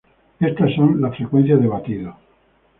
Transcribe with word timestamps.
Estas 0.39 0.73
son 0.73 0.99
las 0.99 1.15
frecuencias 1.15 1.61
de 1.61 1.67
batido. 1.67 2.17